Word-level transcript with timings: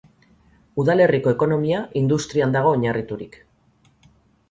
Udalerriko 0.83 1.35
ekonomia 1.37 1.83
industrian 2.03 2.59
dago 2.59 2.75
oinarriturik. 2.79 3.43